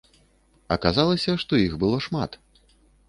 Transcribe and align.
Аказалася, 0.75 1.31
што 1.43 1.61
іх 1.67 1.77
было 1.85 1.97
шмат. 2.07 2.31